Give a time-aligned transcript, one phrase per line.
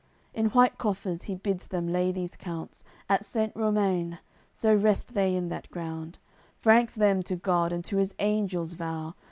[0.33, 4.17] In white coffers he bids them lay those counts At Saint Romain:
[4.51, 6.17] So rest they in that ground.
[6.57, 9.13] Franks them to God and to His Angels vow.